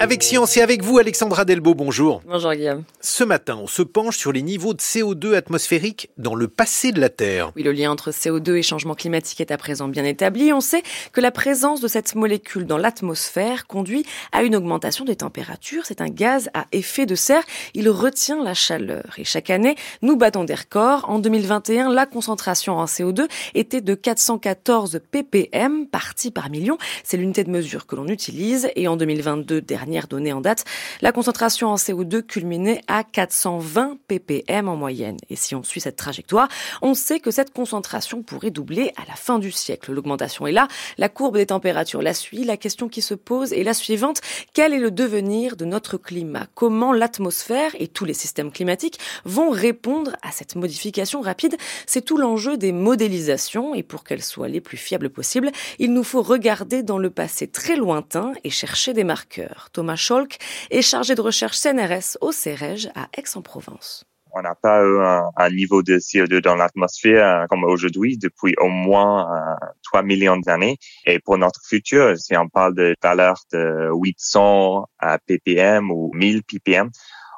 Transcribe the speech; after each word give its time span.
Avec 0.00 0.22
Science 0.22 0.56
et 0.56 0.62
avec 0.62 0.84
vous, 0.84 0.98
Alexandra 0.98 1.44
Delbo, 1.44 1.74
bonjour. 1.74 2.22
Bonjour 2.24 2.52
Guillaume. 2.52 2.84
Ce 3.00 3.24
matin, 3.24 3.58
on 3.60 3.66
se 3.66 3.82
penche 3.82 4.16
sur 4.16 4.30
les 4.30 4.42
niveaux 4.42 4.72
de 4.72 4.78
CO2 4.78 5.34
atmosphérique 5.34 6.08
dans 6.18 6.36
le 6.36 6.46
passé 6.46 6.92
de 6.92 7.00
la 7.00 7.08
Terre. 7.08 7.50
Oui, 7.56 7.64
le 7.64 7.72
lien 7.72 7.90
entre 7.90 8.12
CO2 8.12 8.54
et 8.54 8.62
changement 8.62 8.94
climatique 8.94 9.40
est 9.40 9.50
à 9.50 9.56
présent 9.56 9.88
bien 9.88 10.04
établi. 10.04 10.52
On 10.52 10.60
sait 10.60 10.84
que 11.12 11.20
la 11.20 11.32
présence 11.32 11.80
de 11.80 11.88
cette 11.88 12.14
molécule 12.14 12.64
dans 12.64 12.78
l'atmosphère 12.78 13.66
conduit 13.66 14.06
à 14.30 14.44
une 14.44 14.54
augmentation 14.54 15.04
des 15.04 15.16
températures. 15.16 15.84
C'est 15.84 16.00
un 16.00 16.10
gaz 16.10 16.48
à 16.54 16.66
effet 16.70 17.04
de 17.04 17.16
serre. 17.16 17.42
Il 17.74 17.90
retient 17.90 18.40
la 18.40 18.54
chaleur. 18.54 19.14
Et 19.18 19.24
chaque 19.24 19.50
année, 19.50 19.74
nous 20.02 20.16
battons 20.16 20.44
des 20.44 20.54
records. 20.54 21.10
En 21.10 21.18
2021, 21.18 21.92
la 21.92 22.06
concentration 22.06 22.78
en 22.78 22.84
CO2 22.84 23.26
était 23.56 23.80
de 23.80 23.94
414 23.96 25.00
ppm, 25.10 25.88
partie 25.88 26.30
par 26.30 26.50
million. 26.50 26.78
C'est 27.02 27.16
l'unité 27.16 27.42
de 27.42 27.50
mesure 27.50 27.86
que 27.86 27.96
l'on 27.96 28.06
utilise. 28.06 28.68
Et 28.76 28.86
en 28.86 28.96
2022, 28.96 29.60
dernier 29.60 29.87
donnée 30.08 30.32
en 30.32 30.40
date, 30.40 30.64
la 31.00 31.12
concentration 31.12 31.68
en 31.68 31.76
CO2 31.76 32.22
culminait 32.22 32.82
à 32.86 33.04
420 33.04 33.98
ppm 34.06 34.68
en 34.68 34.76
moyenne. 34.76 35.16
Et 35.30 35.36
si 35.36 35.54
on 35.54 35.62
suit 35.62 35.80
cette 35.80 35.96
trajectoire, 35.96 36.48
on 36.82 36.94
sait 36.94 37.20
que 37.20 37.30
cette 37.30 37.52
concentration 37.52 38.22
pourrait 38.22 38.50
doubler 38.50 38.92
à 38.96 39.08
la 39.08 39.14
fin 39.14 39.38
du 39.38 39.50
siècle. 39.50 39.92
L'augmentation 39.92 40.46
est 40.46 40.52
là, 40.52 40.68
la 40.98 41.08
courbe 41.08 41.36
des 41.36 41.46
températures 41.46 42.02
la 42.02 42.14
suit. 42.14 42.44
La 42.44 42.56
question 42.56 42.88
qui 42.88 43.02
se 43.02 43.14
pose 43.14 43.52
est 43.52 43.62
la 43.62 43.74
suivante. 43.74 44.20
Quel 44.52 44.72
est 44.72 44.78
le 44.78 44.90
devenir 44.90 45.56
de 45.56 45.64
notre 45.64 45.96
climat? 45.96 46.46
Comment 46.54 46.92
l'atmosphère 46.92 47.72
et 47.78 47.88
tous 47.88 48.04
les 48.04 48.14
systèmes 48.14 48.52
climatiques 48.52 48.98
vont 49.24 49.50
répondre 49.50 50.16
à 50.22 50.32
cette 50.32 50.56
modification 50.56 51.20
rapide? 51.20 51.56
C'est 51.86 52.04
tout 52.04 52.16
l'enjeu 52.16 52.56
des 52.56 52.72
modélisations 52.72 53.74
et 53.74 53.82
pour 53.82 54.04
qu'elles 54.04 54.22
soient 54.22 54.48
les 54.48 54.60
plus 54.60 54.76
fiables 54.76 55.10
possibles, 55.10 55.50
il 55.78 55.92
nous 55.92 56.04
faut 56.04 56.22
regarder 56.22 56.82
dans 56.82 56.98
le 56.98 57.10
passé 57.10 57.46
très 57.46 57.76
lointain 57.76 58.32
et 58.44 58.50
chercher 58.50 58.92
des 58.92 59.04
marqueurs. 59.04 59.68
Thomas 59.78 59.94
Scholk 59.94 60.38
est 60.70 60.82
chargé 60.82 61.14
de 61.14 61.20
recherche 61.20 61.56
CNRS 61.56 62.18
au 62.20 62.32
CEREG 62.32 62.90
à 62.96 63.08
Aix-en-Provence. 63.16 64.04
On 64.32 64.42
n'a 64.42 64.56
pas 64.56 64.82
eu 64.82 64.98
un, 65.00 65.50
niveau 65.50 65.84
de 65.84 65.98
CO2 65.98 66.40
dans 66.40 66.56
l'atmosphère 66.56 67.46
comme 67.48 67.62
aujourd'hui 67.62 68.18
depuis 68.18 68.56
au 68.58 68.66
moins 68.66 69.56
3 69.84 70.02
millions 70.02 70.36
d'années. 70.36 70.78
Et 71.06 71.20
pour 71.20 71.38
notre 71.38 71.60
futur, 71.64 72.18
si 72.18 72.36
on 72.36 72.48
parle 72.48 72.74
de 72.74 72.96
valeurs 73.00 73.40
de 73.52 73.88
800 73.92 74.84
ppm 75.28 75.92
ou 75.92 76.10
1000 76.12 76.42
ppm, 76.42 76.90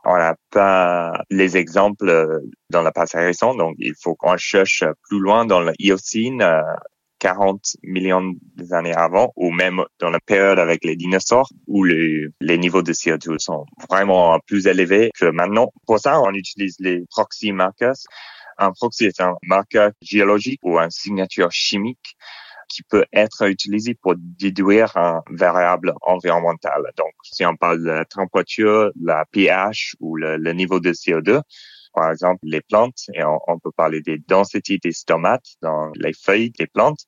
on 0.06 0.16
n'a 0.16 0.34
pas 0.50 1.22
les 1.28 1.58
exemples 1.58 2.40
dans 2.70 2.82
le 2.82 2.90
passé 2.90 3.18
récent, 3.18 3.54
donc 3.54 3.74
il 3.78 3.92
faut 4.02 4.14
qu'on 4.14 4.38
cherche 4.38 4.82
plus 5.10 5.18
loin 5.18 5.44
dans 5.44 5.60
l'Iocène, 5.60 6.42
40 7.20 7.76
millions 7.84 8.32
d'années 8.56 8.94
avant, 8.94 9.32
ou 9.36 9.52
même 9.52 9.84
dans 10.00 10.10
la 10.10 10.18
période 10.20 10.58
avec 10.58 10.84
les 10.84 10.96
dinosaures, 10.96 11.48
où 11.68 11.84
les, 11.84 12.26
les 12.40 12.58
niveaux 12.58 12.82
de 12.82 12.92
CO2 12.92 13.38
sont 13.38 13.64
vraiment 13.88 14.38
plus 14.40 14.66
élevés 14.66 15.10
que 15.18 15.26
maintenant. 15.26 15.72
Pour 15.86 16.00
ça, 16.00 16.20
on 16.20 16.32
utilise 16.32 16.76
les 16.80 17.04
proxy 17.10 17.52
markers. 17.52 17.96
Un 18.58 18.72
proxy 18.72 19.04
est 19.06 19.20
un 19.20 19.36
marqueur 19.42 19.92
géologique 20.02 20.60
ou 20.62 20.78
une 20.78 20.90
signature 20.90 21.52
chimique 21.52 22.16
qui 22.68 22.82
peut 22.82 23.04
être 23.12 23.48
utilisé 23.48 23.94
pour 23.94 24.14
déduire 24.16 24.96
un 24.96 25.22
variable 25.30 25.92
environnemental. 26.02 26.82
Donc, 26.96 27.12
si 27.24 27.44
on 27.44 27.56
parle 27.56 27.80
de 27.82 27.90
la 27.90 28.04
température, 28.04 28.90
la 29.02 29.24
pH 29.32 29.96
ou 30.00 30.16
le, 30.16 30.36
le 30.36 30.52
niveau 30.52 30.78
de 30.80 30.92
CO2, 30.92 31.42
par 31.92 32.10
exemple 32.10 32.40
les 32.42 32.60
plantes, 32.60 33.04
et 33.14 33.22
on, 33.24 33.58
peut 33.58 33.72
parler 33.76 34.00
des 34.00 34.18
densités 34.18 34.78
des 34.78 34.92
stomates 34.92 35.46
dans 35.62 35.90
les 35.94 36.12
feuilles 36.12 36.50
des 36.50 36.66
plantes, 36.66 37.00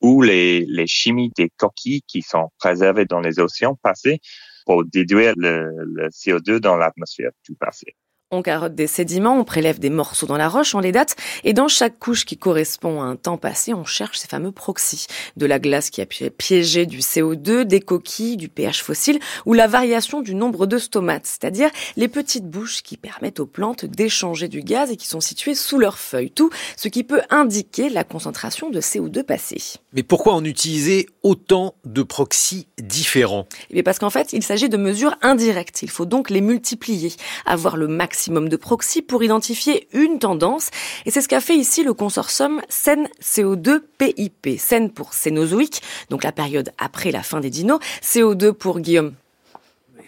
ou 0.00 0.22
les, 0.22 0.64
les 0.66 0.86
chimies 0.86 1.30
des 1.36 1.50
coquilles 1.50 2.02
qui 2.02 2.22
sont 2.22 2.50
préservées 2.58 3.04
dans 3.04 3.20
les 3.20 3.38
océans 3.38 3.76
passés 3.82 4.20
pour 4.64 4.84
déduire 4.84 5.34
le, 5.36 5.70
le 5.84 6.08
CO2 6.08 6.58
dans 6.58 6.76
l'atmosphère 6.76 7.32
du 7.46 7.54
passé. 7.54 7.96
On 8.32 8.42
carotte 8.42 8.76
des 8.76 8.86
sédiments, 8.86 9.40
on 9.40 9.42
prélève 9.42 9.80
des 9.80 9.90
morceaux 9.90 10.26
dans 10.26 10.36
la 10.36 10.48
roche, 10.48 10.76
on 10.76 10.78
les 10.78 10.92
date, 10.92 11.16
et 11.42 11.52
dans 11.52 11.66
chaque 11.66 11.98
couche 11.98 12.24
qui 12.24 12.36
correspond 12.36 13.02
à 13.02 13.04
un 13.06 13.16
temps 13.16 13.38
passé, 13.38 13.74
on 13.74 13.84
cherche 13.84 14.18
ces 14.18 14.28
fameux 14.28 14.52
proxys. 14.52 15.08
De 15.36 15.46
la 15.46 15.58
glace 15.58 15.90
qui 15.90 16.00
a 16.00 16.06
piégé 16.06 16.86
du 16.86 17.00
CO2, 17.00 17.62
des 17.62 17.80
coquilles, 17.80 18.36
du 18.36 18.48
pH 18.48 18.84
fossile, 18.84 19.18
ou 19.46 19.52
la 19.52 19.66
variation 19.66 20.20
du 20.20 20.36
nombre 20.36 20.66
de 20.66 20.78
stomates, 20.78 21.26
c'est-à-dire 21.26 21.70
les 21.96 22.06
petites 22.06 22.48
bouches 22.48 22.84
qui 22.84 22.96
permettent 22.96 23.40
aux 23.40 23.46
plantes 23.46 23.84
d'échanger 23.84 24.46
du 24.46 24.62
gaz 24.62 24.92
et 24.92 24.96
qui 24.96 25.08
sont 25.08 25.20
situées 25.20 25.56
sous 25.56 25.78
leurs 25.80 25.98
feuilles. 25.98 26.30
Tout 26.30 26.50
ce 26.76 26.86
qui 26.86 27.02
peut 27.02 27.22
indiquer 27.30 27.88
la 27.88 28.04
concentration 28.04 28.70
de 28.70 28.80
CO2 28.80 29.24
passée. 29.24 29.60
Mais 29.92 30.04
pourquoi 30.04 30.34
en 30.34 30.44
utiliser 30.44 31.08
autant 31.24 31.74
de 31.84 32.04
proxys 32.04 32.68
différents? 32.78 33.48
Eh 33.70 33.82
parce 33.82 33.98
qu'en 33.98 34.10
fait, 34.10 34.32
il 34.32 34.44
s'agit 34.44 34.68
de 34.68 34.76
mesures 34.76 35.16
indirectes. 35.20 35.82
Il 35.82 35.90
faut 35.90 36.06
donc 36.06 36.30
les 36.30 36.40
multiplier, 36.40 37.12
avoir 37.44 37.76
le 37.76 37.88
maximum 37.88 38.19
maximum 38.20 38.50
de 38.50 38.56
proxy 38.56 39.00
pour 39.00 39.22
identifier 39.22 39.88
une 39.94 40.18
tendance. 40.18 40.68
Et 41.06 41.10
c'est 41.10 41.22
ce 41.22 41.28
qu'a 41.28 41.40
fait 41.40 41.56
ici 41.56 41.82
le 41.82 41.94
consortium 41.94 42.60
SEN 42.68 43.08
CO2 43.22 43.80
PIP. 43.96 44.58
SEN 44.58 44.90
pour 44.90 45.14
Cénozoïque, 45.14 45.80
donc 46.10 46.22
la 46.22 46.30
période 46.30 46.70
après 46.76 47.12
la 47.12 47.22
fin 47.22 47.40
des 47.40 47.48
dinos. 47.48 47.80
CO2 48.02 48.52
pour 48.52 48.80
Guillaume 48.80 49.14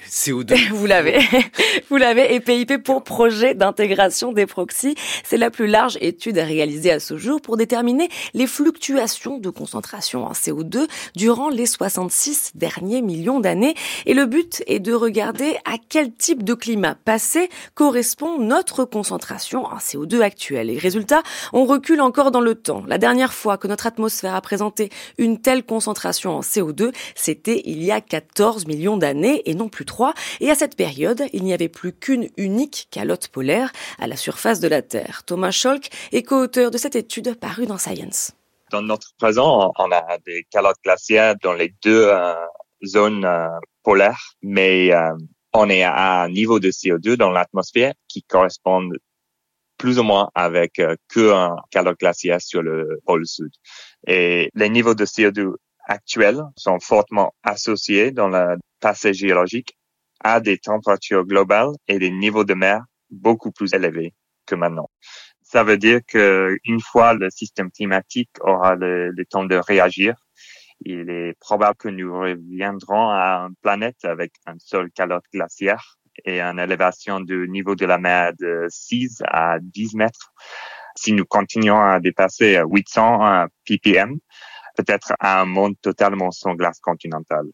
CO2. 0.09 0.69
Vous 0.73 0.87
l'avez. 0.87 1.19
Vous 1.91 1.97
l'avez. 1.97 2.35
Et 2.35 2.41
PIP 2.41 2.83
pour 2.83 3.05
projet 3.05 3.55
d'intégration 3.55 4.33
des 4.33 4.47
proxys. 4.47 4.95
C'est 5.25 5.37
la 5.37 5.51
plus 5.51 5.67
large 5.67 5.99
étude 6.01 6.39
à 6.39 6.45
réaliser 6.45 6.91
à 6.91 7.01
ce 7.01 7.17
jour 7.17 7.41
pour 7.41 7.57
déterminer 7.57 8.09
les 8.35 8.47
fluctuations 8.47 9.39
de 9.39 9.51
concentration 9.51 10.25
en 10.25 10.33
CO2 10.33 10.87
durant 11.17 11.49
les 11.49 11.67
66 11.67 12.53
derniers 12.55 13.03
millions 13.03 13.41
d'années. 13.41 13.75
Et 14.07 14.15
le 14.15 14.27
but 14.27 14.63
est 14.67 14.81
de 14.81 14.93
regarder 14.93 15.57
à 15.65 15.77
quel 15.89 16.13
type 16.13 16.43
de 16.43 16.55
climat 16.55 16.95
passé 16.95 17.49
correspond 17.75 18.39
notre 18.39 18.85
concentration 18.85 19.65
en 19.65 19.79
CO2 19.79 20.21
actuelle. 20.23 20.71
Et 20.71 20.79
résultat, 20.79 21.23
on 21.53 21.65
recule 21.65 22.01
encore 22.01 22.31
dans 22.31 22.41
le 22.41 22.55
temps. 22.55 22.85
La 22.87 22.99
dernière 22.99 23.33
fois 23.33 23.59
que 23.59 23.69
notre 23.69 23.87
atmosphère 23.87 24.35
a 24.35 24.41
présenté 24.41 24.91
une 25.19 25.39
telle 25.39 25.65
concentration 25.65 26.37
en 26.37 26.41
CO2, 26.41 26.93
c'était 27.15 27.63
il 27.65 27.83
y 27.83 27.91
a 27.91 28.01
14 28.01 28.67
millions 28.67 28.97
d'années 28.97 29.43
et 29.47 29.55
non 29.55 29.69
plus 29.69 29.85
et 30.41 30.51
à 30.51 30.55
cette 30.55 30.77
période, 30.77 31.25
il 31.33 31.45
n'y 31.45 31.53
avait 31.53 31.69
plus 31.69 31.93
qu'une 31.93 32.29
unique 32.37 32.89
calotte 32.91 33.29
polaire 33.29 33.73
à 33.99 34.07
la 34.07 34.17
surface 34.17 34.61
de 34.61 34.69
la 34.69 34.83
Terre. 34.83 35.23
Thomas 35.25 35.51
Scholk 35.51 35.91
est 36.13 36.23
co-auteur 36.23 36.71
de 36.71 36.79
cette 36.79 36.97
étude 36.97 37.35
parue 37.39 37.67
dans 37.67 37.79
Science. 37.79 38.33
Dans 38.71 38.83
notre 38.83 39.15
présent, 39.19 39.73
on 39.79 39.93
a 39.93 40.19
des 40.25 40.47
calottes 40.51 40.83
glaciaires 40.83 41.35
dans 41.43 41.53
les 41.53 41.75
deux 41.85 42.07
euh, 42.07 42.35
zones 42.85 43.25
euh, 43.25 43.49
polaires, 43.83 44.35
mais 44.43 44.93
euh, 44.93 45.13
on 45.53 45.69
est 45.69 45.83
à 45.83 46.23
un 46.23 46.29
niveau 46.31 46.59
de 46.59 46.71
CO2 46.71 47.17
dans 47.17 47.31
l'atmosphère 47.31 47.93
qui 48.09 48.23
correspond 48.23 48.89
plus 49.77 49.99
ou 49.99 50.05
moins 50.05 50.31
avec 50.35 50.81
qu'un 51.09 51.57
calotte 51.71 51.99
glaciaire 51.99 52.41
sur 52.41 52.63
le 52.63 53.01
pôle 53.05 53.27
sud. 53.27 53.51
Et 54.07 54.49
les 54.55 54.71
niveaux 54.71 54.95
de 54.95 55.05
CO2 55.05 55.55
actuels 55.87 56.43
sont 56.57 56.79
fortement 56.79 57.35
associés 57.43 58.13
dans 58.13 58.29
le 58.29 58.57
passé 58.81 59.13
géologique 59.13 59.77
à 60.25 60.41
des 60.41 60.59
températures 60.59 61.25
globales 61.25 61.73
et 61.89 61.99
des 61.99 62.11
niveaux 62.11 62.45
de 62.45 62.55
mer 62.55 62.83
beaucoup 63.11 63.53
plus 63.53 63.73
élevés 63.75 64.15
que 64.47 64.55
maintenant. 64.55 64.91
Ça 65.43 65.65
veut 65.65 65.77
dire 65.77 66.01
que 66.07 66.57
une 66.65 66.81
fois 66.81 67.15
le 67.15 67.31
système 67.31 67.71
climatique 67.71 68.31
aura 68.41 68.75
le, 68.75 69.13
temps 69.29 69.45
de 69.45 69.57
réagir, 69.57 70.15
il 70.85 71.11
est 71.11 71.35
probable 71.39 71.77
que 71.77 71.89
nous 71.89 72.13
reviendrons 72.13 73.11
à 73.11 73.47
une 73.49 73.55
planète 73.61 74.05
avec 74.05 74.33
un 74.47 74.55
seul 74.59 74.91
calotte 74.91 75.25
glaciaire 75.33 75.99
et 76.25 76.41
une 76.41 76.59
élévation 76.59 77.21
du 77.21 77.49
niveau 77.49 77.75
de 77.75 77.87
la 77.87 77.99
mer 77.99 78.33
de 78.39 78.67
6 78.69 79.23
à 79.27 79.59
10 79.61 79.95
mètres. 79.95 80.33
Si 80.97 81.13
nous 81.13 81.25
continuons 81.25 81.81
à 81.81 82.01
dépasser 82.01 82.61
800 82.65 83.47
ppm, 83.65 84.19
peut-être 84.77 85.13
à 85.21 85.41
un 85.41 85.47
monde 85.47 85.75
totalement 85.81 86.31
sans 86.31 86.55
glace 86.55 86.81
continentale 86.81 87.47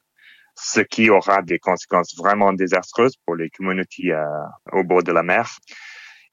ce 0.61 0.81
qui 0.81 1.11
aura 1.11 1.43
des 1.43 1.59
conséquences 1.59 2.17
vraiment 2.17 2.53
désastreuses 2.53 3.17
pour 3.25 3.37
les 3.37 3.51
communautés 3.51 4.13
euh, 4.13 4.25
au 4.73 4.85
bord 4.85 5.03
de 5.03 5.13
la 5.13 5.23
mer. 5.23 5.59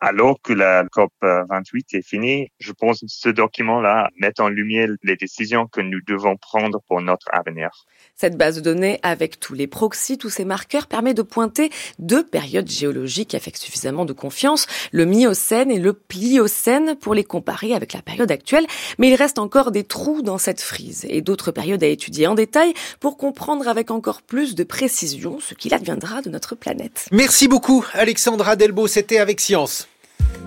Alors 0.07 0.39
que 0.39 0.53
la 0.53 0.83
COP 0.91 1.11
28 1.23 1.95
est 1.95 2.07
finie, 2.07 2.51
je 2.59 2.71
pense 2.73 2.99
que 2.99 3.07
ce 3.07 3.29
document-là 3.29 4.11
met 4.19 4.39
en 4.39 4.49
lumière 4.49 4.87
les 5.01 5.15
décisions 5.15 5.65
que 5.65 5.81
nous 5.81 5.97
devons 6.07 6.37
prendre 6.37 6.79
pour 6.87 7.01
notre 7.01 7.25
avenir. 7.33 7.71
Cette 8.15 8.37
base 8.37 8.57
de 8.57 8.61
données, 8.61 8.99
avec 9.01 9.39
tous 9.39 9.55
les 9.55 9.65
proxys, 9.65 10.19
tous 10.19 10.29
ces 10.29 10.45
marqueurs, 10.45 10.85
permet 10.85 11.15
de 11.15 11.23
pointer 11.23 11.71
deux 11.97 12.23
périodes 12.23 12.69
géologiques 12.69 13.33
avec 13.33 13.57
suffisamment 13.57 14.05
de 14.05 14.13
confiance, 14.13 14.67
le 14.91 15.07
Miocène 15.07 15.71
et 15.71 15.79
le 15.79 15.93
Pliocène, 15.93 16.95
pour 16.97 17.15
les 17.15 17.23
comparer 17.23 17.73
avec 17.73 17.91
la 17.91 18.03
période 18.03 18.31
actuelle. 18.31 18.67
Mais 18.99 19.09
il 19.09 19.15
reste 19.15 19.39
encore 19.39 19.71
des 19.71 19.85
trous 19.85 20.21
dans 20.21 20.37
cette 20.37 20.61
frise 20.61 21.07
et 21.09 21.23
d'autres 21.23 21.49
périodes 21.49 21.83
à 21.83 21.87
étudier 21.87 22.27
en 22.27 22.35
détail 22.35 22.75
pour 22.99 23.17
comprendre 23.17 23.67
avec 23.67 23.89
encore 23.89 24.21
plus 24.21 24.53
de 24.53 24.63
précision 24.63 25.39
ce 25.39 25.55
qu'il 25.55 25.73
adviendra 25.73 26.21
de 26.21 26.29
notre 26.29 26.53
planète. 26.53 27.07
Merci 27.11 27.47
beaucoup, 27.47 27.83
Alexandra 27.93 28.55
Delbo. 28.55 28.85
C'était 28.85 29.17
avec 29.17 29.41
Science. 29.41 29.87